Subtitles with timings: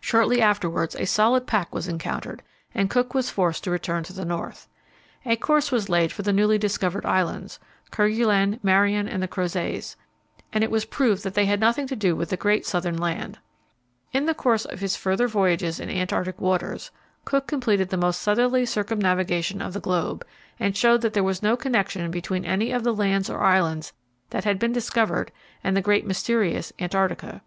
[0.00, 2.42] Shortly afterwards a solid pack was encountered,
[2.74, 4.66] and Cook was forced to return to the north.
[5.24, 7.60] A course was laid for the newly discovered islands
[7.92, 9.94] Kerguelen, Marion, and the Crozets
[10.52, 13.38] and it was proved that they had nothing to do with the great southern land.
[14.10, 16.90] In the course of his further voyages in Antarctic waters
[17.24, 20.26] Cook completed the most southerly circumnavigation of the globe,
[20.58, 23.92] and showed that there was no connection between any of the lands or islands
[24.30, 25.30] that had been discovered
[25.62, 27.40] and the great mysterious "Antarctica."